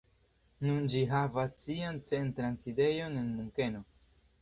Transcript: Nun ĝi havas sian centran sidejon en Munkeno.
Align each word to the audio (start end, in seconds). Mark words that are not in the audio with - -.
Nun 0.67 0.87
ĝi 0.93 1.03
havas 1.11 1.55
sian 1.65 2.01
centran 2.09 2.61
sidejon 2.67 3.25
en 3.25 3.33
Munkeno. 3.39 3.89